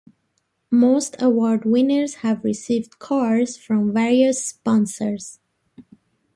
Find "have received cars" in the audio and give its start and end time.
2.25-3.55